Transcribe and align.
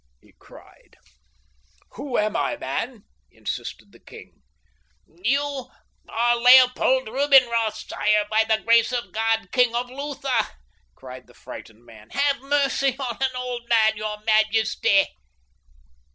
he 0.19 0.33
cried. 0.39 0.95
"Who 1.91 2.17
am 2.17 2.35
I, 2.35 2.57
man?" 2.57 3.03
insisted 3.29 3.91
the 3.91 3.99
king. 3.99 4.41
"You 5.05 5.67
are 6.09 6.37
Leopold 6.37 7.07
Rubinroth, 7.07 7.75
sire, 7.87 8.25
by 8.27 8.43
the 8.43 8.63
grace 8.63 8.91
of 8.91 9.11
God, 9.11 9.51
king 9.51 9.75
of 9.75 9.91
Lutha," 9.91 10.55
cried 10.95 11.27
the 11.27 11.35
frightened 11.35 11.85
man. 11.85 12.09
"Have 12.13 12.39
mercy 12.41 12.95
on 12.97 13.17
an 13.21 13.35
old 13.35 13.69
man, 13.69 13.95
your 13.95 14.19
majesty." 14.23 15.05